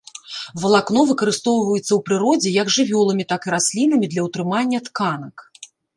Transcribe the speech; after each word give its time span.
Валакно 0.61 1.01
выкарыстоўваецца 1.09 1.85
ў 1.85 1.99
прыродзе 2.07 2.49
як 2.55 2.71
жывёламі, 2.77 3.23
так 3.35 3.41
і 3.47 3.53
раслінамі 3.55 4.11
для 4.15 4.21
ўтрымання 4.29 4.79
тканак. 4.89 5.35